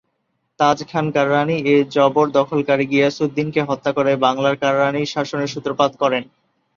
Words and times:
তাজখান 0.59 1.05
কররানী 1.15 1.57
এ 1.65 1.75
জবরদখলকারী 1.95 2.85
গিয়াসউদ্দীনকে 2.91 3.61
হত্যা 3.69 3.91
করে 3.97 4.11
বাংলায় 4.25 4.57
কররানী 4.63 5.01
শাসনের 5.05 5.53
সুত্রপাত 5.53 5.91
করেন। 6.01 6.23